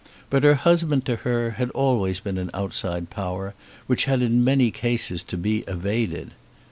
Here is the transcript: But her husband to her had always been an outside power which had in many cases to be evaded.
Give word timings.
But 0.31 0.43
her 0.43 0.55
husband 0.55 1.05
to 1.05 1.17
her 1.17 1.51
had 1.51 1.69
always 1.77 2.19
been 2.19 2.39
an 2.39 2.49
outside 2.55 3.11
power 3.11 3.53
which 3.85 4.05
had 4.05 4.23
in 4.23 4.43
many 4.43 4.71
cases 4.71 5.21
to 5.25 5.37
be 5.37 5.59
evaded. 5.67 6.31